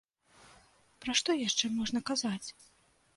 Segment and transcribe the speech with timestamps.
[1.05, 2.47] Пра што яшчэ можна казаць?